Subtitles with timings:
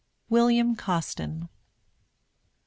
[0.29, 1.41] WILLIAM COSTIN.
[1.43, 1.49] Mr.